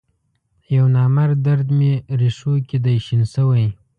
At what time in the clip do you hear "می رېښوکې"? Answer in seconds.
1.77-2.77